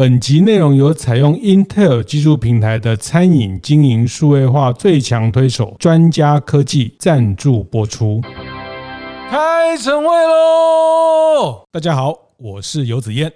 [0.00, 8.22] 本集内容由采用 Intel 技术平台的餐饮经营数位化最强推手专家科技赞助播出。
[9.28, 11.66] 开晨会喽！
[11.70, 13.30] 大家好，我是游子燕。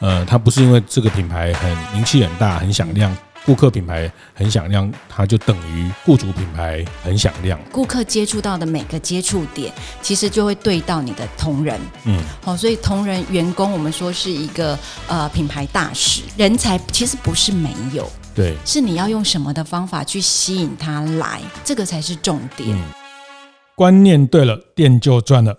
[0.00, 3.14] 呃，它不是因为这个品牌很名气很大、很响亮。
[3.48, 7.58] 顾客品牌很响亮，它就等于雇主品牌很响亮。
[7.72, 9.72] 顾客接触到的每个接触点，
[10.02, 11.80] 其实就会对到你的同仁。
[12.04, 16.20] 嗯，好，所以同仁员工，我们说是一个呃品牌大使。
[16.36, 22.68] 人才其实不是没有，对，是你要用什么的方法去吸引他来，这个才是重点。
[22.76, 22.82] 嗯，
[23.74, 25.56] 观念对了，店就赚了。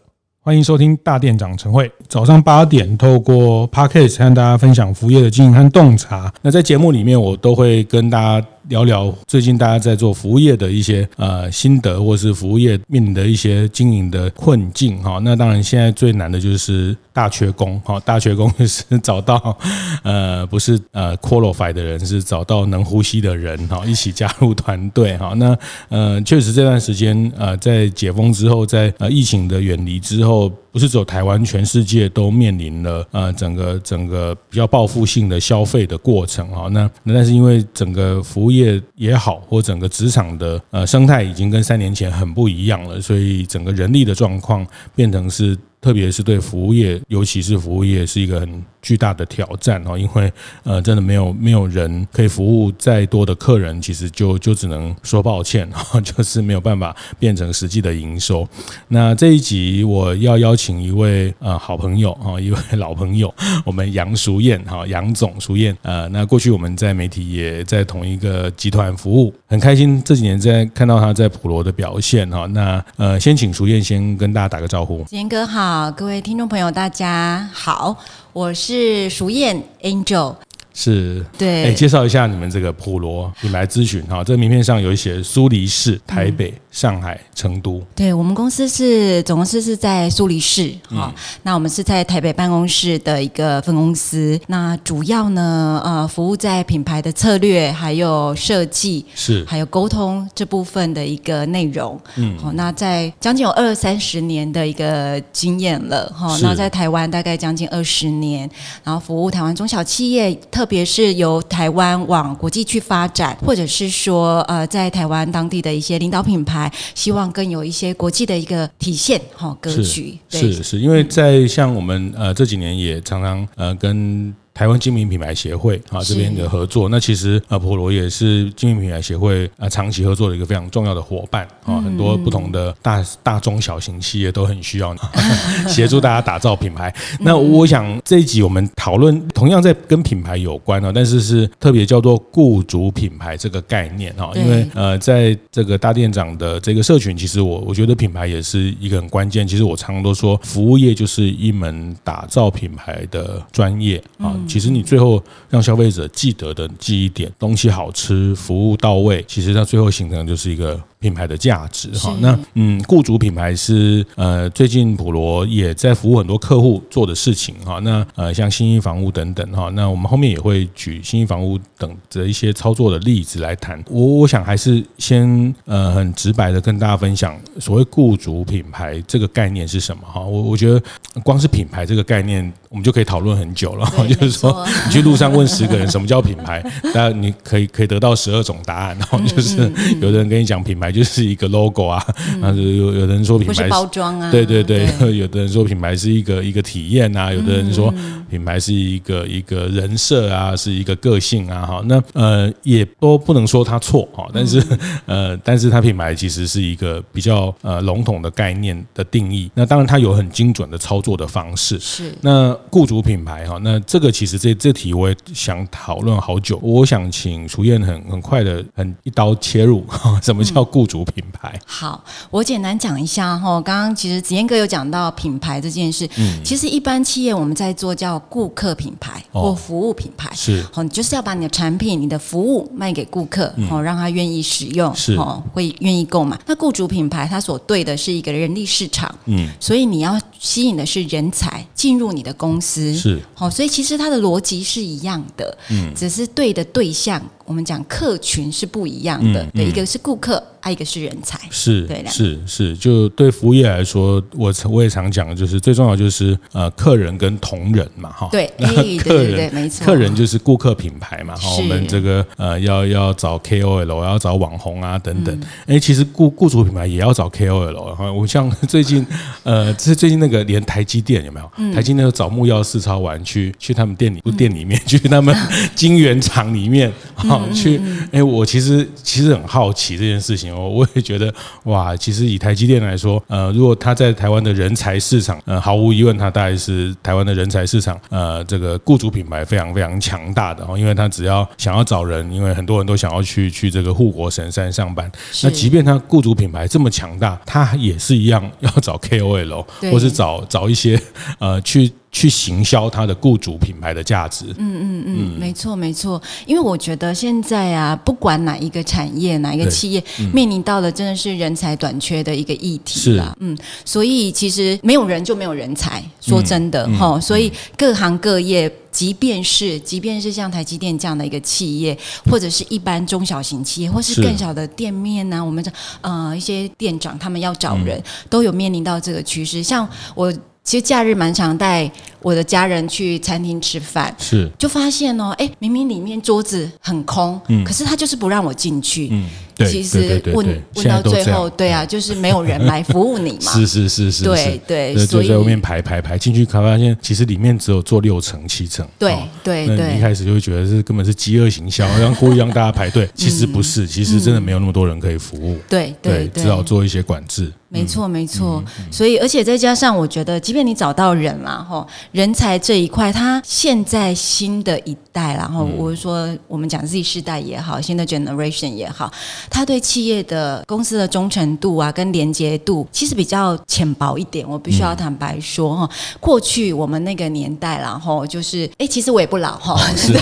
[0.49, 6.33] 欢迎收听大店长晨会，早上八点透过 Podcast 和大家分享服务业的经营和洞察。
[6.41, 15.19] 那在节目里面，我都会跟大家聊聊最近大家在做服务业的一些呃心得，或是服务业面临的一些经营的困境哈。
[15.23, 19.57] 那当然，现在最难的就是大缺工哈， 大缺工就是找到
[20.03, 25.33] 呃不是呃 qualified 的人，是找到能呼吸的人哈，一起加入团队哈。
[25.37, 25.57] 那
[25.89, 36.67] 呃确实这段时间呃在解封之后，在呃疫情的远离之后，不是只有台湾，全世界都面临了呃整个整个比较报复性的消费的过程哈。
[36.71, 44.65] 那那但是因为整个服务业业也好，或整个职场的呃生态已经跟三年前很不一样了，所以整个人力的状况
[44.95, 45.57] 变成是。
[45.81, 49.97] 特别是对服务业，尤其是服务业，是一个很巨大的挑战哦。
[49.97, 50.31] 因为
[50.63, 55.69] 呃，真的没有没有人可以服务再多的客人，其实就就只能说抱歉，
[56.03, 58.47] 就是没有办法变成实际的营收。
[58.87, 63.33] 那这一集我要邀请一位呃好朋友啊，一位老朋友，
[63.65, 65.75] 我们杨淑燕哈，杨总淑燕。
[65.81, 72.45] 呃，那过去我们在媒体也在同一个集团服务，很开心这几年在看到他在普罗的表现哈。
[72.47, 75.03] 那呃，先请淑燕先跟大家打个招呼。
[75.09, 75.39] 贤哥。
[75.49, 77.97] 好，各位听众朋友，大家好，
[78.31, 80.35] 我是淑燕 Angel。
[80.79, 87.83] 是对，哎，介绍一下你们这个普罗品牌咨询哈，这个名片上有一些苏黎世、台北、上海、成都。
[87.93, 101.99] 对，我们公司是总公司是在苏黎世哈，那我们是在台北办公室的一个分公司，那主要呢呃服务在品牌的策略还有设计是还有沟通这部分的一个内容。
[102.15, 108.49] 嗯，好，那在将近有二三十年的一个经验了哈，那在台湾大概将近二十年，
[108.85, 110.65] 然后服务台湾中小企业特。
[110.69, 120.15] 特别是由台湾往国际去发展，或者是说，呃，在台湾当地的一些领导品牌，希望更有一些国际的一个体现，哈，格局。
[120.29, 124.31] 是是是，因为在像我们呃这几年也常常呃跟。
[124.59, 134.93] 台湾精品品牌协会啊，这边的合作，那其实呃普罗也是精品品牌协会啊长期合作的一个非常重要的伙伴啊，很多不同的大大中小型企业都很需要
[135.65, 136.93] 协助大家打造品牌。
[137.21, 149.47] 那我想这一集我们讨论同样在跟品牌有关啊，但是是特别叫做雇主品牌这个概念啊，因为呃在这个大店长的这个社群，其实我我觉得品牌也是一个很关键。
[149.47, 154.35] 其实我常常都说，服务业就是一门打造品牌的专业啊。
[154.49, 160.77] 其实你最后让消费者记得的记忆点，东西好吃，服务到位，其实它最后形成就是一个。
[160.99, 167.79] 品牌的价值哈，那嗯，雇主品牌是呃，最近普罗也在服务很多客户做的事情哈。
[167.79, 173.81] 那呃，像新一房屋等等哈，那我们后面也会举新一房屋等的一些操作的例子来谈。
[173.89, 180.19] 我我想还是先呃，很直白的跟大家分享所谓雇主品牌这个概念是什么哈。
[180.19, 180.83] 我我觉得
[181.23, 183.89] 光是品牌这个概念，我们就可以讨论很久了。
[184.05, 186.61] 就是说，你去路上问十个人什么叫品牌，
[186.93, 188.97] 那你可以可以得到十二种答案。
[188.97, 189.71] 然后就是
[190.01, 190.88] 有的人跟你讲品牌。
[190.91, 192.03] 就是一个 logo 啊，
[192.41, 197.93] 啊，有 有的人说品牌是包装啊，对对对，有的人说品牌是一个一个体验啊，有的人说
[198.29, 204.61] 品牌是一个一个人设啊，是一个个性啊，哈，那呃也都不能说它错哈，但是
[205.05, 212.13] 呃，但是它品牌其实是一个比较呃笼统的概念的定义，那当然它有很精准的操作的方式，是。
[212.21, 219.85] 那雇主品牌哈，那这个其实这这题我也想讨论好久，我想请楚燕很很快的很一刀切入，
[220.21, 220.78] 什么叫雇？
[220.79, 223.59] 雇主品牌，好，我简单讲一下哈。
[223.59, 235.17] 刚刚其实子燕哥有讲到品牌这件事，嗯，其实一般企业我们在做叫顾客品牌或服务品牌，是，好，你就是要把你的产品、你的服务卖给顾客，好，让他愿意使用，是，
[235.51, 236.39] 会愿意购买。
[236.45, 243.19] 那雇主品牌它所对的是一个人力市场，嗯，所以你要吸引的是人才进入你的公司，是。
[243.33, 250.41] 好，所以其实它的逻辑是一样的，嗯，只是对的对象，我们讲客群是不一样的，对，一个是顾客。
[250.61, 258.67] 还有一个是人才，是对是是，就对服务业来说，我我也常讲，就是最重要就是呃，客人跟同仁嘛，哈，对，那
[258.97, 269.05] 客人对没错，客人就是顾客品牌嘛，哈，我们这个呃要要找 KOL，要找网红啊等等，哎、嗯，其实雇雇主品牌也要找 KOL，哈，我像最近
[269.43, 271.51] 呃，这最近那个连台积电有没有？
[271.57, 275.35] 嗯、台积电找木曜四超玩去去他们店里，不店里面， 去他们
[275.73, 277.79] 晶圆厂里面，哈，去，
[278.11, 280.48] 哎，我其实其实很好奇这件事情。
[280.57, 295.11] 我也觉得哇，其实以台积电来说，呃，如果他在台湾的人才市场，呃，毫无疑问，他大概是台湾的人才市场，呃，这个雇主品牌非常非常强大的哦，因为他只要想要找人，因为很多人都想要去去这个护国神山上班，
[295.43, 300.99] 那即便他雇主品牌这么强大，他也是一样要找 KOL，或是找找一些
[301.39, 301.91] 呃去。
[302.11, 304.45] 去行销它的雇主品牌的价值。
[304.57, 306.21] 嗯嗯嗯，没错没错。
[306.45, 313.35] 因为我觉得现在啊，不管哪一个产业、哪一个企业，嗯、面临到的真的是人才短缺的一个议题啦。
[313.39, 316.03] 嗯，所以其实没有人就没有人才。
[316.19, 321.97] 说真的哈、嗯嗯，所以各行各业，即便是即便是像台积电这样的一个企业，
[322.29, 325.71] 或者是一般中小型企业，或是更小的店面呢、啊，我们这
[326.01, 329.61] 呃一些店长他们要找人、嗯，都有面临到这个趋势。
[329.61, 330.33] 像我。
[330.69, 331.89] 其实假日蛮常带
[332.21, 334.49] 我的家人去餐厅吃饭，是。
[334.57, 339.25] 就发现哦，哎，明明里面桌子很空，嗯，可是他就是不让我进去，嗯，
[339.55, 340.45] 对，其实问
[340.75, 357.51] 问到最后，对啊，就是没有人来服务你嘛， 是是是是，对对，所以在外面排排排进去，才发现其实里面只有坐六层七层，对对对，那你一开始就会觉得是根本是饥饿行销， 让故意让大家排队，其实不是，其实真的没有那么多人可以服务，对对，只好做一些管制。
[357.71, 358.63] 没错，没错。
[358.89, 369.11] 所以，而且再加上，我觉得，即便你找到人了，哈，人才这一块，他现在新的一代，然后我是说，我们讲 Z 世代也好，新的 generation 也好，
[369.49, 374.47] 他对企业的公司的忠诚度啊，跟连接度，其实比较浅薄一点。
[374.49, 375.89] 我必须要坦白说，哈，
[376.19, 380.13] 过去我们那个年代，然后就是，哎，其实我也不老，哈，是，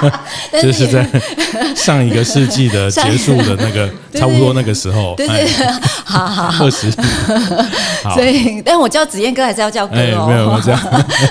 [0.62, 1.06] 就是在
[1.74, 5.46] 上一个世纪的 结束的那个，差不多那个时候，对对，
[6.04, 6.66] 好好 好。
[8.14, 10.26] 所以，但我叫子燕哥还是要叫哥哦？
[10.28, 10.80] 没有没有这样，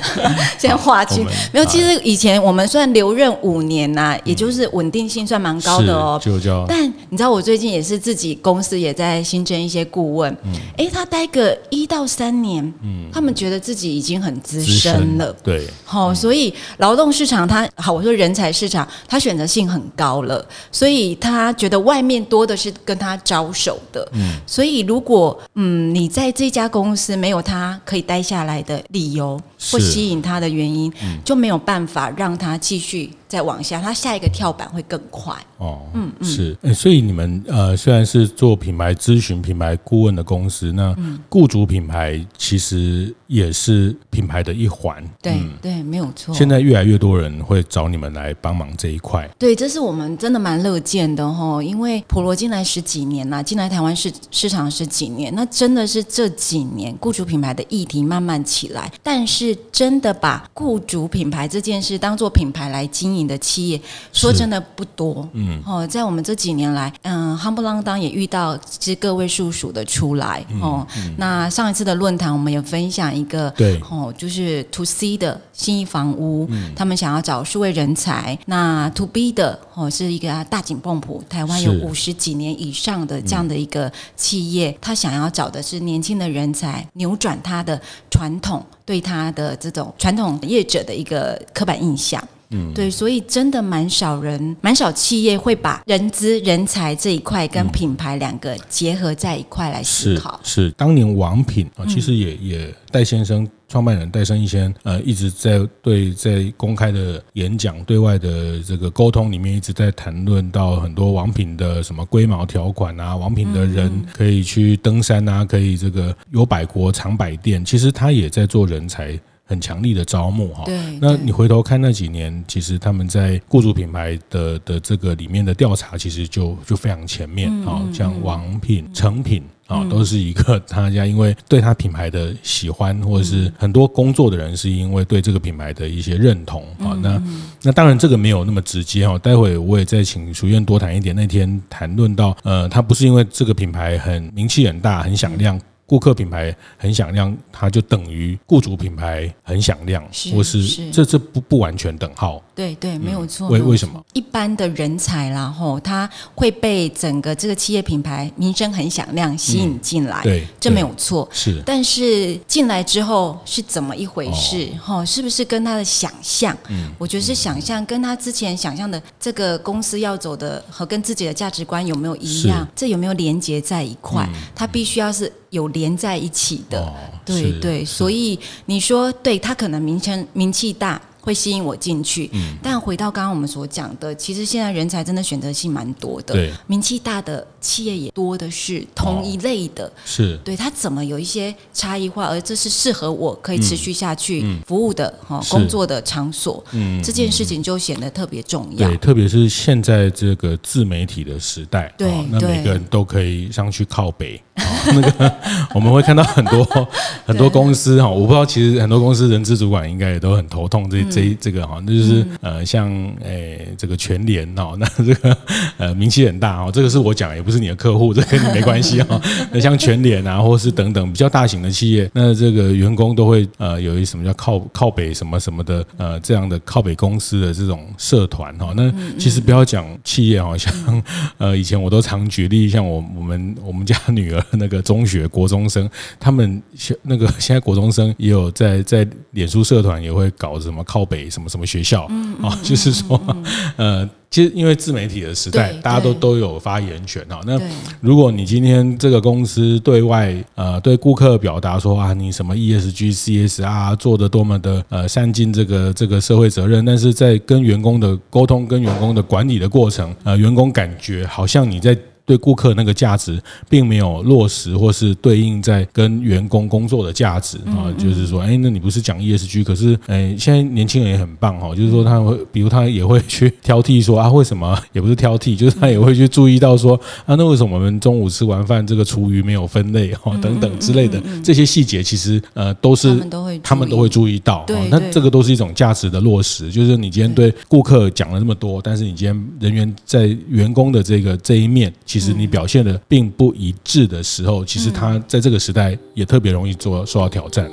[0.58, 1.26] 先划清。
[1.52, 6.20] 没有，其实以前我们算留任五年呐、啊，也就是稳定性算蛮高的哦。
[6.24, 6.66] 就叫。
[6.68, 10.36] 但你知道，我最近也是自己公司也在新增一些顾问。
[10.78, 15.34] 哎，他待个一到三年，嗯，他们觉得自己已经很资深了。
[15.44, 15.68] 对。
[15.84, 24.08] 好，所以劳动市场他好，我说人才市场，他选择性很高了，所以他觉得外面多的是跟他招手的。
[24.14, 24.36] 嗯。
[24.46, 29.40] 所以如果嗯，你在这家公司没有他可以待下来的理由
[29.72, 33.10] 或吸引他的原因，嗯，就没有办法让他继续。
[33.28, 35.34] 再往下，它下一个跳板会更快。
[35.58, 40.94] 哦，嗯嗯，是，所以你们呃虽然是做品牌咨询、品牌顾问的公司，那
[41.30, 45.02] 雇主品牌其实也是品牌的一环。
[45.22, 46.36] 对、嗯、对，没有错。
[46.36, 49.30] 现在越来越多人会找你们来帮忙这一块。
[49.40, 63.80] 对，这是我们真的蛮乐见的哈，因为普罗进来十几年了，进来台湾市市场十几年，那真的是这几年雇主品牌的议题慢慢起来，但是真的把雇主品牌这件事当做品牌来经营的企业
[64.12, 71.06] 说真的不多，嗯，哦，在我们这几年来，嗯，夯不啷当也遇到其实个位数数的出来，哦、嗯。
[71.06, 87.80] 嗯，那上一次的论坛我们有分享一个，对，哦，就是 To C 的信义房屋，嗯，他们想要找数位人才，那 To B 的哦是一个大井泵浦，台湾有五十几年以上的这样的一个企业，他想要找的是年轻的人才，扭转他的
[88.10, 92.22] 传统对他的这种传统业者的一个刻板印象。
[92.52, 100.40] 嗯，对，所以真的蛮少人，蛮少企业会把人资、人才这一块跟品牌两个结合在一块来思考。
[100.44, 119.20] 是，是当年王品啊，其实也也戴先生创办人戴胜一先呃一直在对在公开的演讲、对外的这个沟通里面一直在谈论到很多王品的什么龟毛条款啊，王品的人可以去登山啊，可以这个有百国长百店，其实他也在做人才。
[119.48, 120.64] 很强力的招募哈，
[121.00, 136.98] 那你回头看那几年，其实他们在雇主品牌的的这个里面的调查，其实就就非常前面啊，像王品、成品啊，都是一个大家因为对他品牌的喜欢，或者是很多工作的人是因为对这个品牌的一些认同啊。
[137.04, 137.22] 那
[137.62, 141.16] 那当然这个没有那么直接哈，待会我也再请淑燕多谈一点。
[141.16, 145.60] 那天谈论到呃，他不是因为这个品牌很名气很大、很响亮。
[145.88, 152.42] 顾客品牌很响亮，它就等于雇主品牌很响亮，是或是，是这这不不完全等号。
[152.56, 153.50] 对对，没有错。
[153.50, 154.04] 为为什么？
[154.14, 161.28] 一般的人才啦，吼，他会被整个这个企业品牌名声很响亮吸引进来，对，这没有错。
[161.32, 164.70] 是，但是进来之后是怎么一回事？
[164.82, 166.56] 哈，是不是跟他的想象？
[166.70, 172.68] 嗯，我觉得是想象跟他之前想象的这个公司要走的和跟自己的价值观有没有一样？
[172.76, 174.28] 这有没有连接在一块？
[174.56, 176.94] 他必须要是有连在一起的。
[177.26, 181.02] 对对，所以你说，对他可能名称名气大。
[181.26, 190.38] 会吸引我进去，嗯，但回到刚刚我们所讲的，其实现在人才真的选择性蛮多的，对，名气大的企业也多的是，同一类的，是。
[190.44, 204.40] 对它怎么有一些差异化，而这是适合我可以持续下去服务的哈工作的场所，嗯，这件事情就显得特别重要，对，特别是现在这个自媒体的时代，对，那每个人都可以上去靠北，
[204.94, 205.34] 那个
[205.74, 206.88] 我们会看到很多
[207.26, 211.04] 很多公司哈，我不知道其实很多公司人资主管应该也都很头痛这。
[211.06, 212.90] 这这个哈，那就是呃，像
[213.24, 215.38] 诶这个全联哦，那这个
[215.78, 219.22] 呃名气很大哦，这个是我讲，也不是你的客户，这跟你没关系哦。
[219.52, 228.74] 那像全联啊，或是等等比较大型的企业，那这个员工都会呃有一什么叫靠靠北什么什么的呃这样的靠北公司的这种社团哈。
[228.76, 231.02] 那其实不要讲企业哦，像
[231.38, 236.62] 呃以前我都常举例，像我我们我们家女儿那个中学国中生，他们
[237.04, 241.06] 那个现在国中生也有在在脸书社团也会搞什么靠。
[241.06, 242.10] 北什么什么学校
[242.42, 242.60] 啊？
[242.64, 243.22] 就是说，
[243.78, 247.40] 呃，其实因为自媒体的时代，大家都都有发言权哈。
[247.46, 247.58] 那
[248.02, 261.98] 如果你今天这个公司对外呃对顾客表达说啊，你什么 ESG、CSR 做的多么的呃善尽这个这个社会责任，但是在跟员工的沟通、跟员工的管理的过程，呃，员工感觉好像你在。
[262.26, 263.40] 对顾客那个价值
[263.70, 283.16] 并没有落实，或是对应在跟员工工作的价值啊，就是说，哎，那你不是讲 ESG，可是，哎，现在年轻人也很棒哈，就是说他会，比如他也会去挑剔说啊，为什么也不是挑剔，就是他也会去注意到说啊，那为什么我们中午吃完饭这个厨余没有分类哈，等等之类的这些细节，其实呃都是
[283.62, 291.94] 他们都会注意到，那这个都是一种价值的落实，就是你今天对顾客讲了那么多，但是你今天人员在员工的这个这一面。
[292.16, 297.70] 其实你表现的并不一致的时候，其实他在这个时代也特别容易做受到挑战。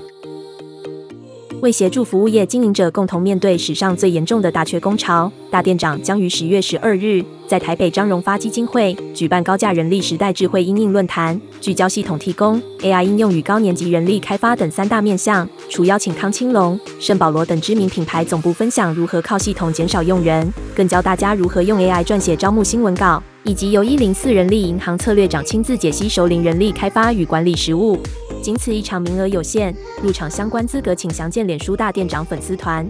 [1.60, 23.22] 为协助服务业经营者共同面对史上最严重的大缺工潮，大店长将于十月十二日在台北张荣发基金会举办高价人力时代智慧应用论坛，聚焦系统提供、AI 应用与高年级人力开发等三大面向，除邀请康青龙、圣保罗等知名品牌总部分享如何靠系统减少用人，更教大家如何用 AI 撰写招募新闻稿。
[23.44, 27.98] 以及由一零四人力银行策略长亲自解析首领人力开发与管理实务，
[28.40, 32.88] 仅此一场，名额有限，入场相关资格请详见脸书大店长粉丝团。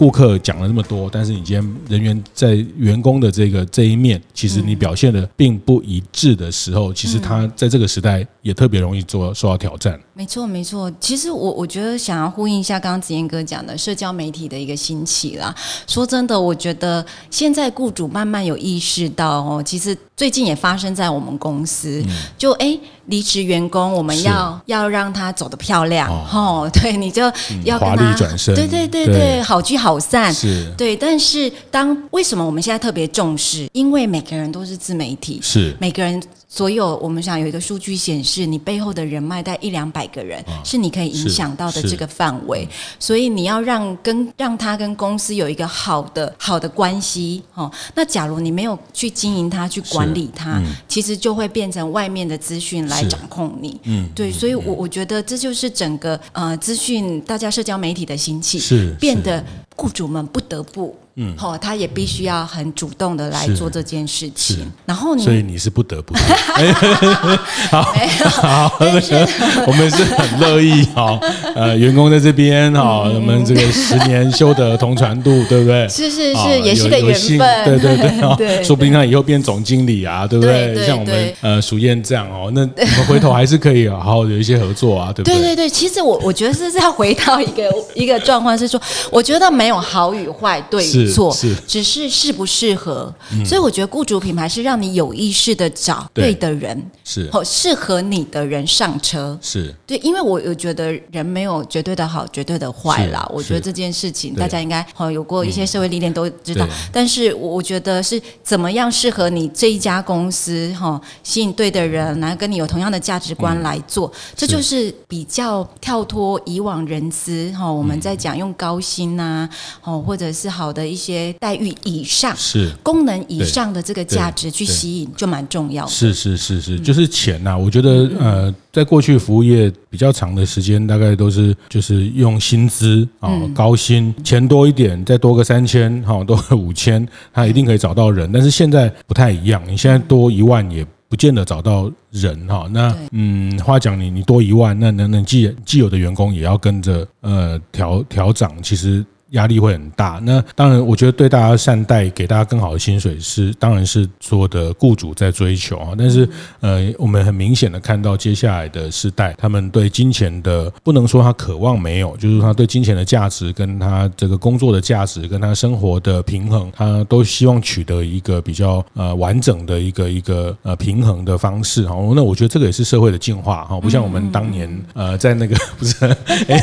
[0.00, 10.00] 顾客讲了那么多，但是你今天人员在员工的这个这一面，其实你表现的并不一致的时候，其实他在这个时代也特别容易做受到挑战。
[10.14, 10.90] 没错，没错。
[10.98, 15.54] 其实我我觉得想要呼应一下刚刚子燕哥讲的社交媒体的一个兴起啦。
[15.86, 22.02] 说真的，我觉得现在雇主慢慢有意识到哦，其实最近也发生在我们公司，
[22.38, 22.78] 就哎。
[23.06, 27.24] 离职员工，我们要要让他走得漂亮，哦， 对，你就
[27.64, 30.94] 要跟他华丽转身，对对对对，好聚好散，是，对。
[30.94, 33.68] 但是当为什么我们现在特别重视？
[33.72, 36.22] 因为每个人都是自媒体，是每个人。
[36.52, 42.68] 所有我们想有一个数据显示，你背后的人脉在一两百个人，是你可以影响到的这个范围。
[42.98, 53.80] 所以你要让跟让他跟公司有一个好的好的关系，哦，那假如你没有去经营他，去管理他，其实就会变成外面的资讯来掌控你。
[53.84, 59.44] 嗯，对，所以我我觉得这就是整个呃资讯大家社交媒体的兴起，是变得
[59.76, 60.96] 雇主们不得不。
[61.16, 64.58] 嗯，好，他也必须要很主动的来做这件事情。
[64.86, 66.14] 然后你，所以你是不得不。
[67.70, 67.82] 好，
[68.30, 71.18] 好，我们是很乐意哈。
[71.54, 75.88] 呃，员工在这边哈，我们这个十年修得同船渡，对不对？
[75.90, 77.64] 是是是，也是个缘分。
[77.64, 80.86] 对对对，对，说不定他以后变总经理啊，对不对？
[80.86, 85.38] 像我们呃淑燕这样哦，那我们回头还是可以好好有一些合作啊，对不对？
[85.38, 87.62] 对对对，其实我我觉得是要回到一个
[87.94, 90.80] 一个状况，是说，我觉得没有好与坏对。
[91.12, 91.54] 错，是。
[91.66, 93.14] 只是适不适合。
[93.32, 96.34] 嗯、所以我觉得雇主品牌是让你有意识的找对。
[96.34, 97.28] 的人，是。
[97.30, 99.74] 好适合你的人上车，是。
[99.86, 103.28] 对，因为我我觉得人没有绝对的好，绝对的坏啦。
[103.32, 106.66] 我觉得这件事情大家应该好有过一些社会历练都知道。
[106.90, 117.70] 但是我觉得是怎么样适合你这一家公司哈，吸引对的人来跟你有同样的价值观来做，嗯、这就是比较跳脱以往人资哈。
[117.70, 119.48] 我们在讲用高薪呐，
[119.82, 125.90] 哦，或者是好的一些待遇以上，是功能以上的这个价值去吸引，就蛮重要的。
[125.90, 127.56] 是是是是，就是钱呐。
[127.56, 138.30] 我觉得呃，在过去服务业比较长的时间，大概都是就是用薪资啊，高薪钱多一点，再多个三千哈， 多个五千，他一定可以找到人。
[138.32, 142.68] 但是现在不太一样，你现在多一万也不见得找到人哈。
[142.72, 149.04] 那嗯，话讲你你多一万，那那那既既有的员工也要跟着呃调调涨，其实。
[149.30, 150.20] 压力会很大。
[150.24, 155.92] 那当然，我觉得对大家善待，给大家更好的薪水是，当然是所有的雇主在追求啊。
[155.96, 156.28] 但是，
[156.60, 171.94] 呃，我们很明显的看到，接下来的世代，他们对金钱的不能说他渴望没有，就是他对金钱的价值，跟他这个工作的价值，跟他生活的平衡，他都希望取得一个比较呃完整的一个一个呃平衡的方式哈。
[172.14, 176.04] 那我觉得这个也是社会的进化哈，不像我们当年呃在那个 不是
[176.48, 176.58] 哎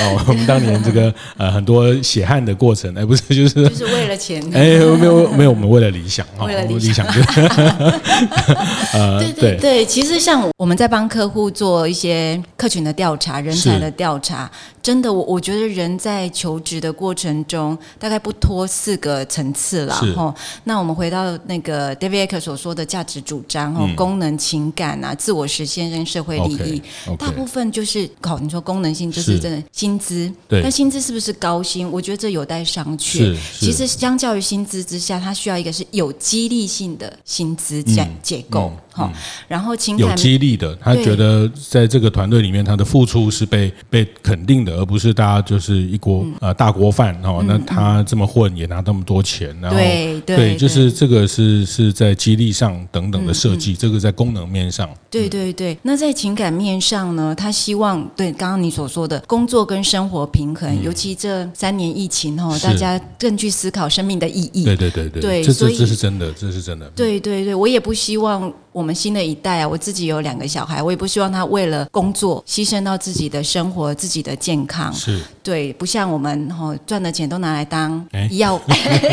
[0.00, 1.86] 哦，我们当年这个呃很多。
[2.10, 4.62] 血汗的过程，哎，不是，就是就是为了钱， 哎，
[4.98, 7.06] 没有没有，我们为了理想 为了理想，
[8.92, 14.50] 呃，对对对，其实像我们在帮客户做一些客群的调查、人才的调查。
[14.82, 20.34] 真的，我我觉得人在求职的过程中，大概不脱四个层次了哈。
[20.64, 26.82] 那我们回到那个 David 所说的价值主张哈，功能、情感啊，自我实现跟社会利益，
[27.18, 30.32] 大部分就是考你说功能性，就是真的薪资。
[30.48, 31.90] 对，但薪资是不是高薪？
[31.90, 33.36] 我觉得这有待商榷。
[33.58, 39.12] 其实相较于薪资之下，它需要一个是有激励性的薪资结结构哈。
[39.46, 44.69] 然后情感有激励的，他觉得在这个团队里面，他的付出是被被肯定的。
[44.76, 55.76] 而不是大家就是一锅呃大锅饭哦，那他这么混也拿那么多钱，然后对对，就是这个是是在激励上等等的设计，这个在功能面上，对对对。
[55.82, 64.64] 那在情感面上呢，他希望对刚刚你所说的工作跟生活平衡，尤其这三年疫情哦，大家更去思考生命的意义。
[64.64, 66.86] 对对对对，这这这是真的，这是真的。
[66.96, 68.52] 对对对，我也不希望。
[68.72, 74.92] 我们新的一代啊，我自己有两个小孩，我也不希望他为了工作牺牲到自己的生活、自己的健康。
[74.92, 78.60] 是，对，不像我们哈赚的钱都拿来当医药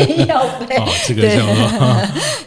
[0.06, 0.76] 医 药费。
[0.76, 1.54] 哦，这个叫做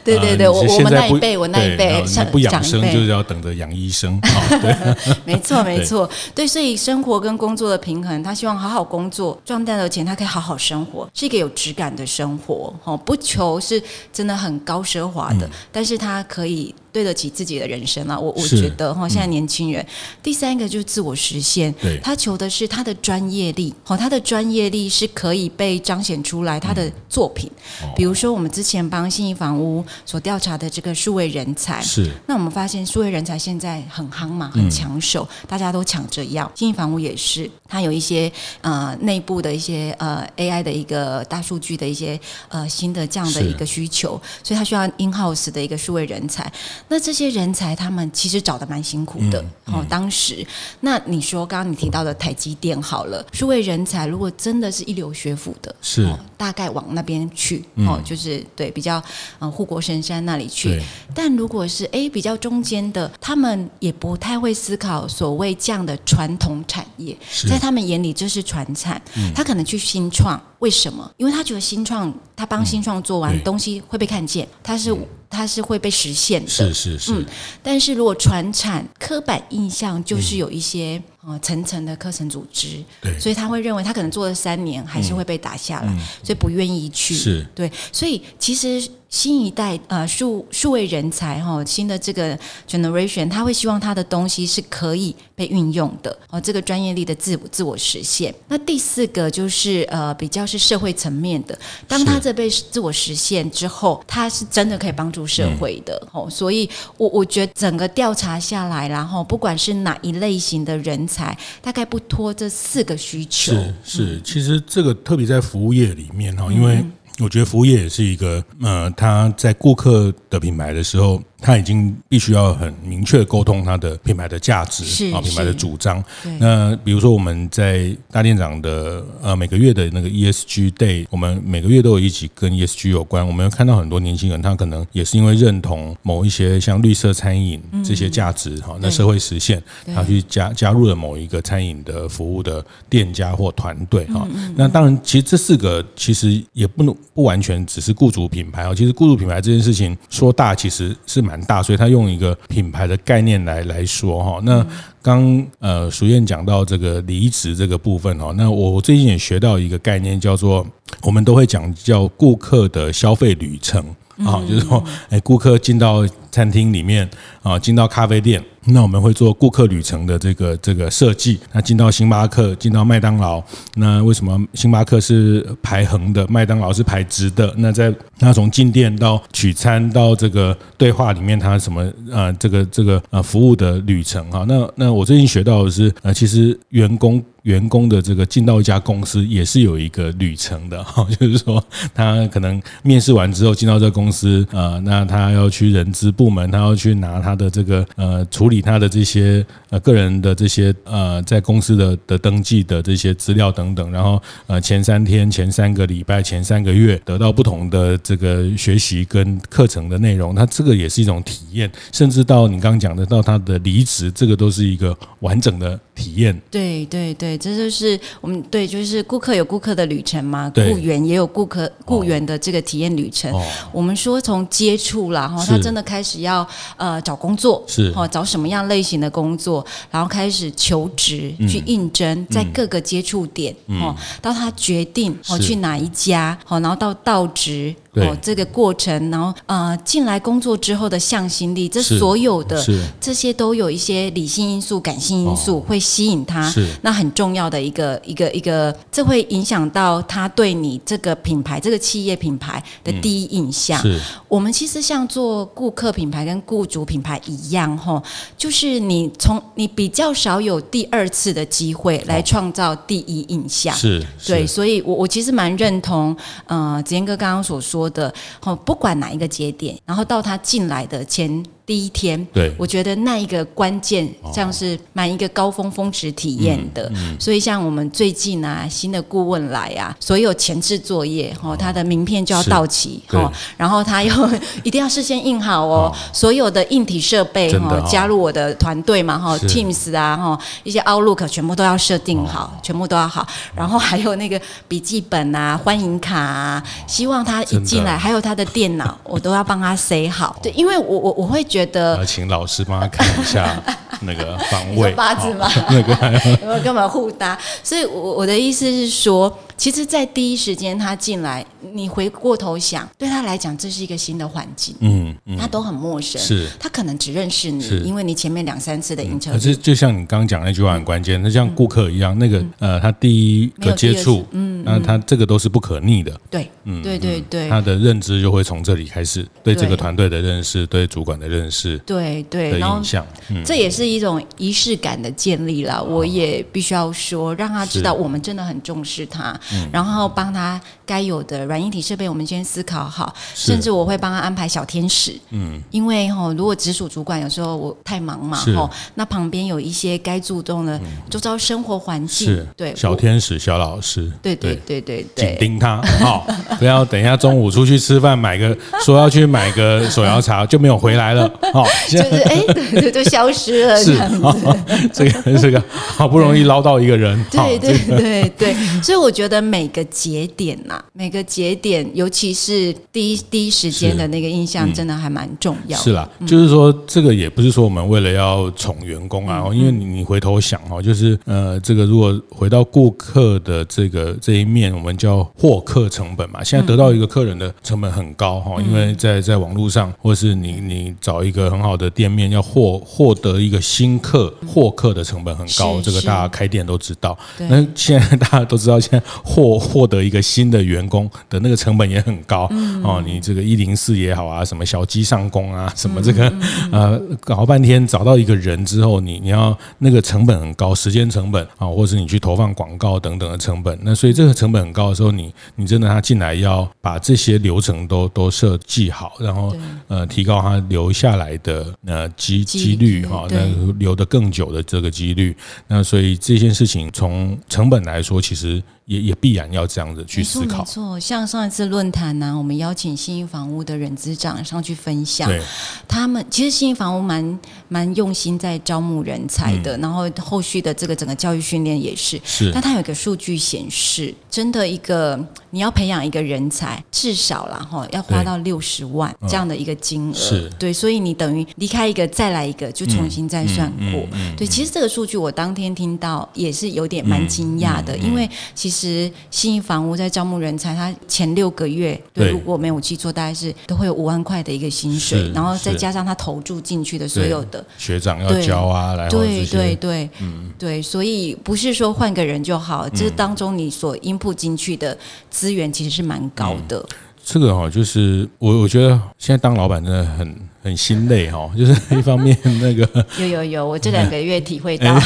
[0.03, 4.19] 对 对对，我我们那一辈，我那一辈，不养生就是要等着养医生。
[4.21, 4.75] 对，
[5.25, 12.73] 没错没错，对，所以生活跟工作的平衡，他希望好好工作赚到的钱，他可以好好生活，是一个有质感的生活。
[12.83, 13.81] 哦，不求是
[14.13, 16.73] 真的很高奢华的，但是他可以。
[16.93, 19.85] 对得起自己的人生了，我我觉得哈，现在年轻人，
[20.21, 27.49] 第三个就是自我实现，他求的是他的专业力，哈，他的专业力是可以被彰显出来，他的作品，
[27.95, 38.31] 比如说我们之前帮信义房屋所调查的这个数位人才，是，那我们发现数位人才现在很夯嘛，很抢手，大家都抢着要，信义房屋也是，它有一些
[38.61, 46.51] 呃内部的一些呃 AI 的一个大数据的一些呃新的这样的一个需求，所以它需要 in house 的一个数位人才。
[46.87, 49.43] 那这些人才，他们其实找的蛮辛苦的。
[49.65, 50.45] 哦，当时，
[50.81, 59.01] 那你说刚刚你提到的台积电好了，数位人才如果真的是一流学府的，是、哦、大概往那边去，哦，嗯、就是对比较
[59.39, 60.81] 嗯护国神山那里去。
[61.13, 70.41] 但如果是哎比较中间的，他们也不太会思考所谓这样的传统产业，在他们眼里这是传产，嗯、他可能去新创。
[70.59, 71.11] 为什么？
[71.17, 74.95] 因为他觉得新创，他帮新创做完东西会被看见，他是
[75.31, 76.49] 他是会被实现的。
[76.49, 77.13] 是是是。
[77.13, 77.25] 嗯，
[77.63, 87.15] 但是如果传产刻板印象就是有一些呃层层的课程组织，对，所以他会认为他可能做了三年还是会被打下来，所以不愿意去。
[87.15, 88.87] 是，对，所以其实。
[89.11, 92.35] 新一代呃数数位人才哈，新的这个
[92.67, 98.33] generation，他会希望他的东西是可以被运用的哦，这个专业力的自自我实现。
[98.47, 101.55] 那第四个就是呃比较是社会层面的，
[101.89, 106.29] 当他这被自我实现之后，他是真的可以帮助社会的哦。
[106.29, 113.51] 所以我我觉得整个调查下来，然后不管是哪一类型的人才，大概不脱这四个需求。
[113.51, 116.81] 是是，其实这个特别在服务业里面哈，因为。
[117.21, 126.01] 我觉得服务业也是一个，呃，他在顾客的品牌的时候，他已经必须要很明确沟通他的品牌的价值啊，品牌的主张。
[126.39, 133.25] 那比如说我们在大店长的呃每个月的那个 ESG Day，我们每个月都有一集跟 ESG 有关。
[133.25, 139.61] 我们看到很多年轻人，他可能也是因为认同某一些像绿色餐饮这些价值哈，那社会实现，
[139.95, 144.27] 他去加加入了某一个餐饮的服务的店家或团队哈。
[144.55, 148.75] 那当然，其实这四个其实也不能不完全只是雇主品牌啊。
[148.75, 154.39] 其实雇主品牌这件事情说大其实是蛮大，所以他用一个品牌的概念来来说哈。
[154.43, 154.65] 那
[155.01, 160.65] 刚呃，淑燕讲到这个离职这个部分哈，那我最近也学到一个概念，叫做
[161.01, 163.83] 我们都会讲叫顾客的消费旅程
[164.25, 167.09] 啊，就是说，哎，顾客进到餐厅里面
[167.41, 168.43] 啊，进到咖啡店。
[168.65, 171.39] 那我们会做顾客旅程的这个这个设计。
[171.51, 173.41] 那进到星巴克，进到麦当劳，
[173.75, 177.53] 那为什么星巴克是排横的，麦当劳是排直的？
[177.57, 184.45] 那在那从进店到取餐到这个对话里面，它什么呃这个这个呃服务的旅程哈？
[184.47, 216.41] 那那我最近学到的是呃，其实员工员工的这个进到一家公司也是有一个旅程的哈， 就是说他可能面试完之后进到这个公司呃，那他要去人资部门，他要去拿他的这个呃处理他的这些呃个人的这些呃在公司的的登记的这些资料等等，然后呃前三天、前三个礼拜、前三个月得到不同的这个学习跟课程的内容，他这个也是一种体验，甚至到你刚刚讲的到他的离职，这个都是一个完整的体验。
[216.49, 223.31] 对对对，这就是我们对，就是顾客有顾客的旅程嘛，雇员也有顾客雇员的这个体验旅程。
[223.71, 227.63] 我们说从接触啦，哈，他真的开始要呃找工作。
[227.67, 227.91] 是。
[227.95, 242.63] 哦，找什么样类型的工作，然后开始求职去应征，在各个接触点哦，到他决定哦去哪一家，好，然后到到职哦这个过程，然后呃进来工作之后的向心力，这所有的
[242.99, 246.67] 这些都有一些理性因素、感性因素会吸引他，是。
[246.81, 253.81] 那很重要的一个一个一个，这会影响到他对你这个品牌、这个企业品牌的第一印象。
[253.81, 253.99] 是。
[254.27, 258.01] 我们其实像做顾客品牌跟雇主品牌一样，吼，
[258.37, 271.43] 就是你从你比较少有第二次的机会来创造第一印象，是，对，所以我我其实蛮认同，呃，子彦哥刚刚所说的，吼，不管哪一个节点，然后到他进来的前。
[271.71, 284.13] 第一天，对，我觉得那一个关键像是蛮一个高峰峰值体验的，哦嗯嗯、所以像我们最近啊，新的顾问来啊，所有前置作业，哦，他的名片就要到期，哦，然后他又
[284.63, 285.95] 一定要事先印好哦，哦。
[286.11, 301.60] 所有的硬体设备哈、哦，加入我的团队嘛，哈、哦、，Teams 啊，哈，一些 Outlook 全部都要设定好，哦、全部都要好，然后还有那个笔记本啊，欢迎卡啊，希望他一进来，还有他的电脑，我都要帮他塞好，对，因为我我我会觉得。
[301.65, 303.61] 觉得请老师帮他看一下
[304.01, 305.49] 那个方位 八字吗？
[305.69, 305.93] 那个
[306.41, 307.37] 有没有干嘛互搭？
[307.63, 309.35] 所以，我我的意思是说。
[309.61, 319.31] 其实，在第一时间他进来，你回过头想，对他来讲，这是一个新的环境，嗯，嗯，他都很陌生，是，他可能只认识你，因为你前面两三次的应酬。
[319.31, 333.05] 可是，就像你刚刚讲那句话很关键，那像顾客一样，那个呃，他第一个接触，嗯，那他这个都是不可逆的，对，嗯，对对对，他的认知就会从这里开始，对这个团队的认识，对主管的认识，对对的印象，
[333.45, 335.83] 这也是一种仪式感的建立了。
[335.83, 339.39] 我也必须要说，让他知道我们真的很重视他。
[339.71, 345.13] 然后帮他该有的软硬体设备，我们先思考好，甚至我会帮他安排小天使。
[345.29, 350.77] 嗯，因为哈，如果直属主管有时候我太忙嘛，哈，那旁边有一些该注重的，
[351.09, 352.45] 就知道生活环境。
[352.57, 354.11] 对，小天使、小老师。
[354.21, 354.81] 对对对。
[354.81, 356.25] 对对，紧盯他，好，
[356.57, 364.89] 不要等一下中午出去吃饭，买个说要去买个 手摇茶就没有回来了，哦， 就是哎，对，就消失了这样子。
[364.91, 369.85] 这个这个好不容易捞到一个人，对对对对，所以我觉得每个。
[369.91, 375.83] 节点呐、啊，每个节点，尤其是第一第一时间的那个印象，真的还蛮重要的。
[375.83, 386.43] 是啦，嗯、就是说，这个也不是说我们为了要宠员工啊，嗯、因为你你回头想哦，就是呃，这个如果回到顾客的这个这一面，我们叫获客成本嘛。
[386.43, 397.17] 现在得到一个客人的成本很高哈，嗯、因为在在网络上，或是你你找一个很好的店面，要获获得一个新客获客的成本很高，这个大家开店都知道。
[397.37, 402.49] 那现在大家都知道，现在获获得一个新的员工的那个成本也很高
[402.83, 403.01] 哦。
[403.05, 406.31] 你这个一零四也好啊，什么小鸡上工啊，什么这个
[406.71, 413.77] 呃，搞半天找到一个人之后，你你要那个成本很高，时间成本啊，或者是你去投放广告等等的成本。
[413.81, 419.55] 那所以这个成本很高的时候，你你真的他进来要把这些流程都都设计好，然后
[419.87, 423.39] 呃提高他留下来的呃机几率哈，那
[423.79, 425.35] 留得更久的这个几率。
[425.67, 428.61] 那所以这件事情从成本来说，其实。
[428.85, 430.59] 也也必然要这样子去思考。
[430.59, 435.41] 没错，像上一次论坛呢，我们邀请信义房屋的人资长上去分享，对
[435.87, 437.39] 他们其实信义房屋蛮
[437.69, 442.19] 蛮用心在招募人才的，嗯、然后后续的这个整个教育训练也是。
[442.25, 442.51] 是。
[442.51, 445.17] 但他有一个数据显示，真的一个
[445.51, 450.13] 你要培养一个人才，至少啦哈要花到六十万这样的一个金额。
[450.13, 450.49] 是。
[450.59, 454.01] 对，所以你等于离开一个再来一个，就重新再算过。
[454.01, 458.80] 嗯嗯嗯、对，其实这个数据我当天听到也是有点蛮惊讶的，因为其实。
[458.81, 474.97] 其实信义房屋在招募人才，他前六个月，对，如果没有记错，大概是都会有五万块的一个薪水，然后再加上他投注进去的所有的学长要交啊，来对对对，嗯，对，所以不是说换个人就好，这当中你所 input 进去的
[475.29, 476.79] 资源其实是蛮高的。
[476.79, 480.50] 嗯、这个哈，就是我我觉得现在当老板真的很。
[480.63, 482.87] 很心累哈，就是一方面 那个
[483.19, 484.99] 有有有，我这两个月体会到，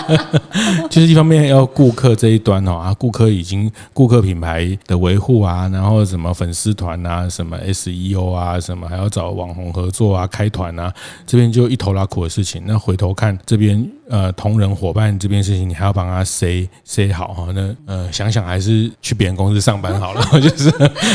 [0.90, 10.92] 就是一方面要顾客这一端哦啊，顾客已经顾客品牌的维护啊，然后什么粉丝团啊，什么 SEO 啊，什么还要找网红合作啊，开团啊，
[11.26, 12.62] 这边就一头拉苦的事情。
[12.66, 20.70] 那回头看这边呃同仁伙伴这边事情，你还要帮他塞塞好哈，那呃想想还是去别人公司上班好了， 就是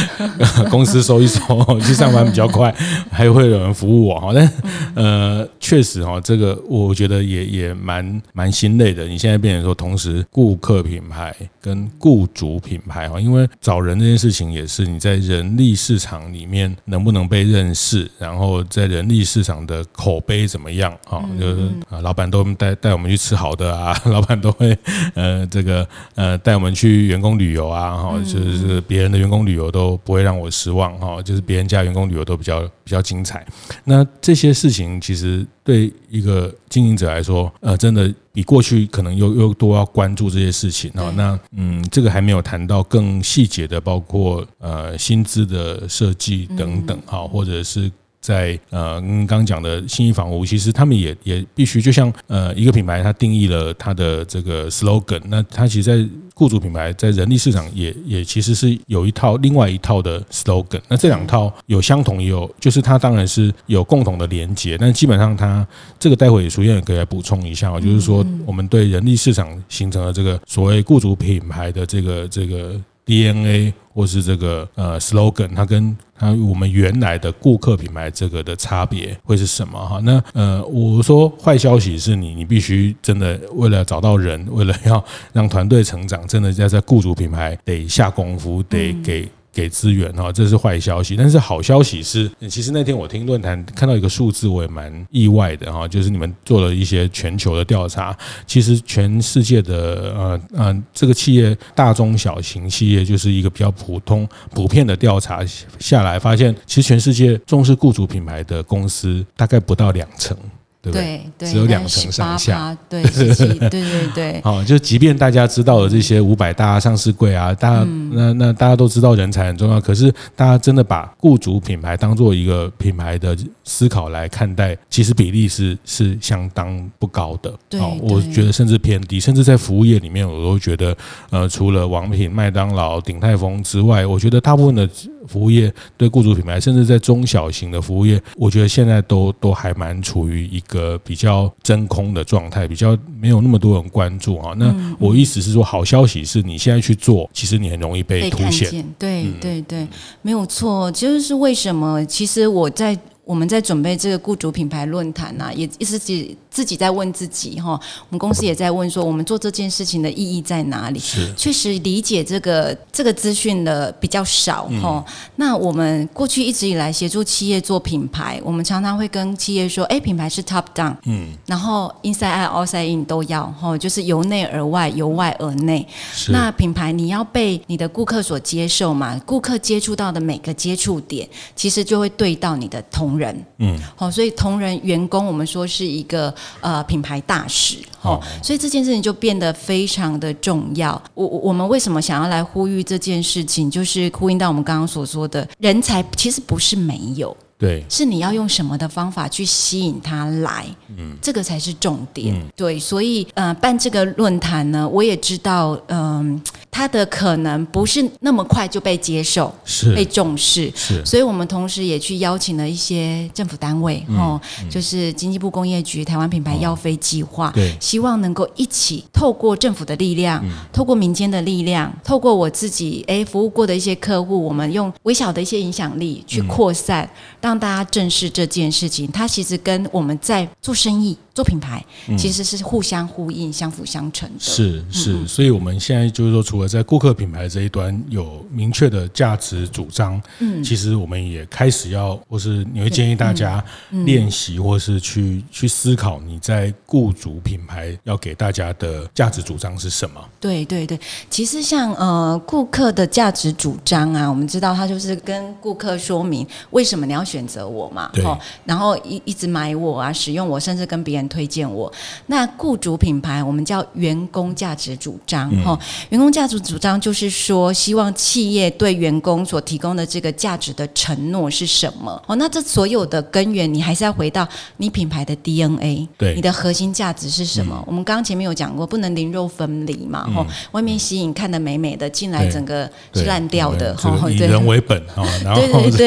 [0.71, 1.39] 公司收一收
[1.82, 2.73] 去上班比较快，
[3.12, 3.60] 还会有。
[3.60, 4.49] 有人服务我哈，但
[4.95, 9.06] 呃，确实哈，这个我觉得也也蛮蛮心累的。
[9.06, 21.21] 你现在变成说，同时顾客品牌跟雇主品牌哈，因为找人这件事情也是你在人力市场里面能不能被认识，然后在人力市场的口碑怎么样啊？
[21.38, 24.78] 就是啊，老板都带带我们去吃好的啊， 老板都会
[25.13, 33.46] 呃这个呃带我们去员工旅游啊，哈，就是别人的员工旅游都不会让我失望哈，就是别人家员工旅游都比较比较精彩。
[33.84, 41.13] 那这些事情其实对一个经营者来说，呃，真的比过去可能又又多要关注这些事情啊。
[41.15, 47.92] 那嗯，这个还没有谈到更细节的，包括呃薪资的设计等等哈，或者是。
[48.21, 65.65] 在呃，刚刚讲的信义房屋，其实他们也也必须，就像呃一个品牌，它定义了它的这个 slogan，那它其实，在雇主品牌在人力市场也也其实是有一套另外一套的 slogan，那这两套有相同，也有就是它当然是有共同的连接，但基本上它
[65.97, 72.79] 这个待会也出现也可以来补充一下，就是说我们对人力市场形成了这个所谓雇主品牌的这个这个。
[73.10, 80.00] DNA 或是这个呃 slogan，它跟它我们原来的顾客品牌这个的差别会是什么哈？
[80.04, 89.28] 那呃，我说坏消息是你，你必须真的为了找到人，为了要让团队成长，真的要在雇主品牌得下功夫，得给。
[89.51, 91.15] 给资源哈，这是坏消息。
[91.15, 105.43] 但是好消息是，其实那天我听论坛看到一个数字，我也蛮意外的哈，就是你们做了一些全球的调查，其实全世界的呃呃这个企业大中小型企业就是一个比较普通普遍的调查
[105.79, 110.38] 下来，发现其实全世界重视雇主品牌的公司大概不到两成。
[110.82, 111.22] 对不对？
[111.38, 112.78] 对，只有两成上下。
[112.88, 114.42] 对， 对对对对。
[114.42, 127.54] 好，就即便大家知道了这些五百大上市柜啊，大家那那大家都知道人才很重要，可是大家真的把雇主品牌当做一个品牌的思考来看待，其实比例是是相当不高的。
[127.68, 130.96] 对，我觉得甚至偏低，甚至在服务业里面，我都觉得，
[131.30, 134.89] 呃，除了王品、麦当劳、鼎泰丰之外，我觉得大部分的。
[135.28, 144.53] 服务业对雇主品牌，甚至在中小型的服务业，我觉得现在都都还蛮处于一个比较真空的状态，比较没有那么多人关注啊。
[144.58, 148.69] 那我意思是说，好消息是你现在去做，其实你很容易被凸显。
[148.97, 149.88] 对对对，
[150.21, 150.91] 没有错。
[150.91, 152.05] 就是为什么？
[152.05, 156.36] 其实我在我们在准备这个雇主品牌论坛呢，也一直是。
[156.51, 160.99] 自己在问自己哈，我们公司也在问说，我们做这件事情的意义在哪里？
[160.99, 165.05] 是，确实理解这个这个资讯的比较少哈。
[165.35, 175.88] 那我们过去一直以来协助企业做品牌，我们常常会跟企业说，哎，品牌是 top down，嗯，然后 inside out outside in 都要哈，就是由内而外，由外而内。
[176.29, 179.21] 那品牌你要被你的顾客所接受嘛？
[179.23, 186.33] 顾客接触到的每个接触点，其实就会对到你的同仁，嗯，好，所以同仁员工，我们说是一个。
[186.62, 191.02] 呃品牌大使哦，所以这件事情就变得非常的重要。
[191.13, 197.36] 我我们为什么想要来呼吁这件事情，就是呼应到我们刚刚所说的人才，其实不是没有。
[197.58, 202.34] 对，是你要用什么的方法去吸引他来，嗯，这个才是重点。
[202.34, 209.93] 嗯、对，所以呃，办这个论坛呢，我也知道，嗯、呃，他的可能不是那么快就被接受，是。
[209.95, 211.03] 被重视，是。
[211.05, 227.03] 所以我们同时也去邀请了一些政府单位，哦、嗯嗯，就是经济部工业局台湾品牌药飞计划，对、哦，希望能够一起透过政府的力量，嗯、透过民间的力量，透过我自己哎服务过的一些客户，我们用微小的一些影响力去扩散。
[227.05, 227.10] 嗯
[227.41, 231.82] 让大家正视这件事情，它其实跟我们在做生意、做品牌，
[232.17, 234.36] 其实是互相呼应、相辅相成的。
[234.39, 243.63] 是是，所以我们现在就是说，除了在顾客品牌这一端有明确的价值主张，嗯，其实我们也开始要，或是你会建议大家
[244.04, 250.19] 练习，或是去去思考你在雇主品牌要给大家的价值主张是什么？
[250.41, 250.99] 对对对，
[251.30, 258.25] 其实像呃顾客的价值主张啊，我们知道他就是跟顾客说明为什么你要选择我嘛，对，
[258.65, 261.92] 然后一一直买我啊，使用我，甚至跟别人推荐我。
[262.26, 272.22] 那雇主品牌我们叫员工价值主张，哈、嗯，员工价值主张就是说，希望企业对员工所提供的这个价值的承诺是什么？
[272.28, 277.76] 哦，那这所有的根源，你还是要回到你品牌的 DNA，对，你的核心价值是什么？
[277.80, 285.62] 嗯、我们刚刚前面有讲过，不能灵肉分离嘛，哈、嗯，外面吸引看得美美的，进来整个是烂掉的，哈，以人为本哈， 然后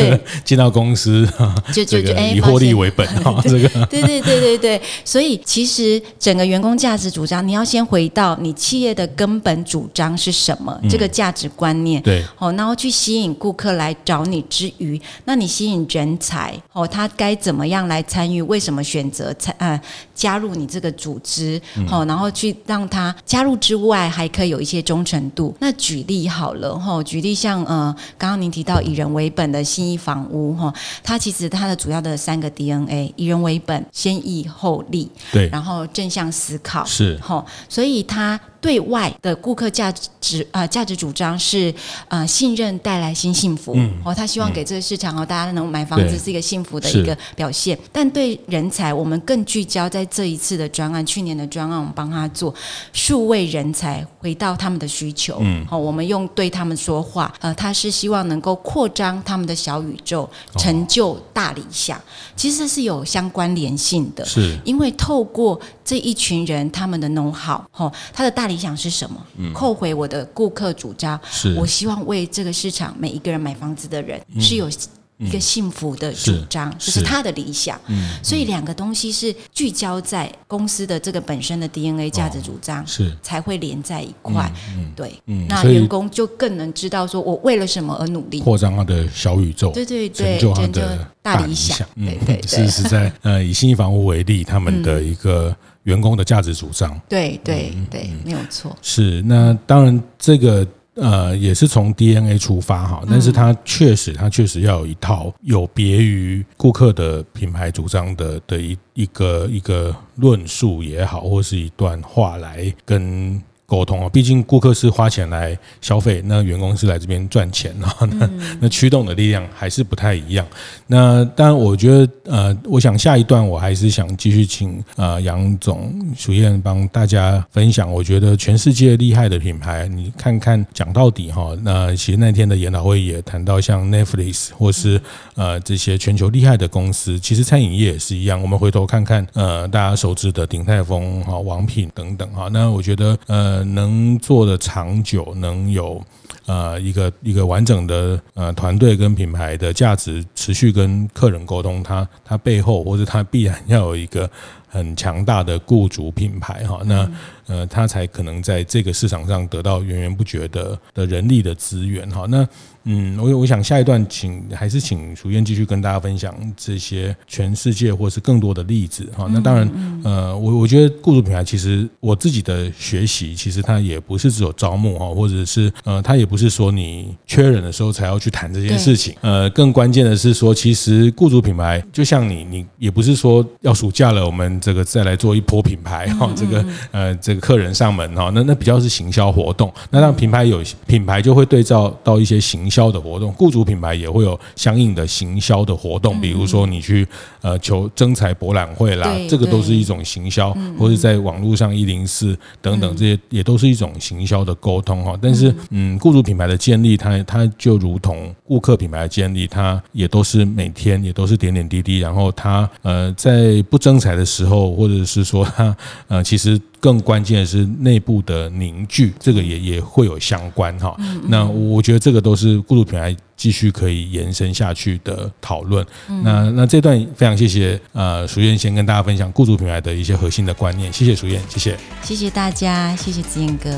[0.44, 1.28] 进到公司。
[1.72, 3.68] 就就就哎，以获利为本哈， 这个。
[3.86, 18.42] 对对对对对，所以其实整个员工价值主张，你要先回到你企业的根本主张是什么，这个价值观念对哦，然后去吸引顾客来找你之余，那你吸引人才哦，他该怎么样来参与？
[18.42, 19.80] 为什么选择参呃
[20.14, 21.60] 加入你这个组织？
[21.90, 25.54] 哦，然后去让他加入之外，还可以有一些忠诚度。
[25.60, 30.72] 那举例好了哈，举例像呃，刚刚您提到以人为本的信义房屋哈。
[31.02, 38.38] 它其实它的主要的三个 DNA，以人为本，先易后利，对，然后正向思考是，吼，所以它。
[38.62, 41.74] 对外的顾客价值啊、呃，价值主张是
[42.06, 47.76] 呃信任带来新幸福，嗯、哦，他希望给这个市场哦，大家能买房子是一个幸福的一个表现。
[47.90, 52.54] 但对人才，我们更聚焦在这一次的专案，去年的专案，我们帮他做
[52.92, 62.02] 数位人才，回到他们的需求，嗯，好、哦，我们用对他们说话，呃，他是希望能够扩张他们的小宇宙，成就大理想，哦、
[62.36, 64.56] 其实是有相关联性的，是。
[64.64, 68.62] 因为透过这一群人他们的 know how，哦，他的大理。
[68.62, 69.26] 想是什么？
[69.38, 74.70] 嗯，扣回我的顾客主张，是我希望为这个市场每一个人买房子的人是有
[75.18, 77.80] 一个幸福的主张，这、嗯就是他的理想。
[77.88, 84.48] 嗯，所以两个东西是聚焦在公司的这个本身的 DNA 价值主张，是、哦、才会连在一块。
[84.76, 91.84] 嗯，对，嗯，那员工就更能知道说我为了什么而努力，扩张他的小宇宙，对对对，成就他的大理想。
[91.96, 95.56] 嗯，对对，对，是是在呃，以信义房屋为例，他们的一个。
[95.84, 98.76] 嗯员工的价值主张，对对对，没有错。
[98.82, 113.42] 是那当然，这个呃也是从 DNA 出发哈，但是它确实，它确实要有一套有别于顾客的品牌主张的的一一个一个论述也好，或是一段话来跟。
[113.72, 118.30] 沟通啊，毕竟顾客是花钱来消费，那员工是来这边赚钱啊， 那
[118.60, 120.46] 那驱动的力量还是不太一样。
[120.86, 127.90] 那当然，我觉得呃，我想下一段我还是想继续请呃杨总淑燕帮大家分享。
[127.90, 135.00] 我觉得全世界厉害的品牌，你看看讲到底哈，那其实那天的研讨会也谈到像 Netflix 或是
[135.34, 138.42] 呃这些全球厉害的公司，其实餐饮业也是一样。
[138.42, 143.61] 我们回头看看呃大家熟知的鼎泰丰哈、王品等等哈，那我觉得呃。
[143.64, 146.02] 能做的长久，能有
[146.46, 154.28] 呃一个一个完整的呃团队跟品牌的价值持续跟客人沟通，它它背后或者它必然要有一个
[154.68, 157.10] 很强大的雇主品牌哈，那
[157.46, 162.46] 呃它才可能在这个市场上得到源源不绝的的人力的资源哈，那。
[162.84, 169.26] 嗯，我我想下一段请还是请楚燕继续跟大家分享这些全世界或是更多的例子哈。
[169.30, 169.70] 那当然，
[170.02, 179.14] 呃，我我觉得雇主品牌其实我自己的学习，其实它也不是只有招募哈，或者是呃，它也不是说你缺人的时候才要去谈这件事情。
[179.20, 189.72] 呃，更关键的是说，其实雇主品牌就像你，你也不是说要暑假了，我们这个再来做一波品牌哈，这个呃这个客人上门哈，那那比较是行销活动。
[189.90, 197.06] 那让品牌有品牌就会对照到一些行销的活动，雇主品牌也会有相应的行销的活动，比如说你去
[197.42, 205.14] 呃求征才博览会啦，这个都是一种行销，或者在网络上一零四等等这些也都是一种行销的沟通哈。
[205.20, 215.76] 但是嗯，雇主品牌的建立，它它就如同顾客品牌的建立，它也都是每天也都是点点滴滴，然后它呃在不征才的时候，或者是说它
[216.08, 216.58] 呃其实。
[216.82, 220.96] 更关键的是内部的凝聚，这个也也会有相关哈。
[221.28, 225.86] 那我觉得这个都是雇主品牌继续可以延伸下去的讨论。
[226.24, 233.70] 那那这段非常谢谢呃淑燕先跟大家分享雇主品牌的一些核心的观念，谢谢淑燕，谢谢，谢谢大家，谢谢子燕哥。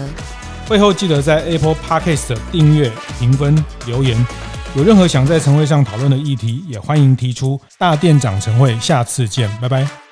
[0.66, 2.90] 会后记得在 Apple Podcast 订阅、
[3.20, 4.16] 评分、留言。
[4.74, 7.60] 有任何想在晨会上讨论的议题，也欢迎提出。
[7.78, 10.03] 大店长晨会，下次见，拜拜。